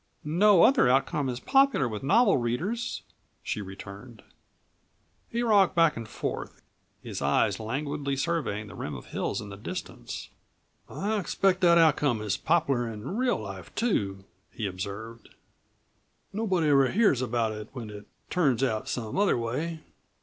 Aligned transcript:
"No 0.25 0.63
other 0.63 0.89
outcome 0.89 1.29
is 1.29 1.39
popular 1.39 1.87
with 1.87 2.01
novel 2.01 2.37
readers," 2.37 3.03
she 3.43 3.61
returned. 3.61 4.23
He 5.29 5.43
rocked 5.43 5.75
back 5.75 5.95
and 5.95 6.07
forth, 6.09 6.63
his 7.03 7.21
eyes 7.21 7.59
languidly 7.59 8.15
surveying 8.15 8.65
the 8.65 8.73
rim 8.73 8.95
of 8.95 9.05
hills 9.05 9.41
in 9.41 9.49
the 9.49 9.57
distance. 9.57 10.29
"I 10.89 11.19
expect 11.19 11.61
that 11.61 11.77
outcome 11.77 12.19
is 12.19 12.35
popular 12.35 12.91
in 12.91 13.15
real 13.15 13.37
life 13.39 13.75
too," 13.75 14.23
he 14.51 14.65
observed. 14.65 15.35
"Nobody 16.33 16.69
ever 16.69 16.89
hears 16.89 17.21
about 17.21 17.51
it 17.51 17.69
when 17.73 17.91
it 17.91 18.07
turns 18.31 18.63
out 18.63 18.89
some 18.89 19.19
other 19.19 19.37
way." 19.37 19.81